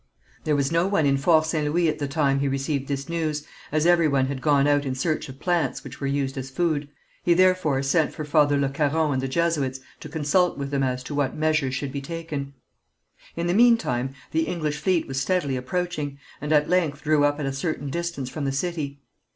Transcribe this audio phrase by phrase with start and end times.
[0.45, 1.63] There was no one in Fort St.
[1.71, 4.95] Louis at the time he received this news, as every one had gone out in
[4.95, 6.89] search of plants which were used as food;
[7.21, 11.03] he therefore sent for Father Le Caron and the Jesuits to consult with them as
[11.03, 12.55] to what measures should be taken.
[13.35, 17.45] In the meantime the English fleet was steadily approaching, and at length drew up at
[17.45, 19.03] a certain distance from the city.